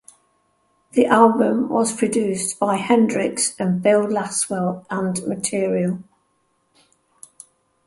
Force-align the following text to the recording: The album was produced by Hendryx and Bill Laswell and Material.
The 0.93 1.05
album 1.05 1.69
was 1.69 1.93
produced 1.95 2.57
by 2.57 2.77
Hendryx 2.77 3.55
and 3.59 3.83
Bill 3.83 4.01
Laswell 4.07 4.83
and 4.89 5.21
Material. 5.27 6.01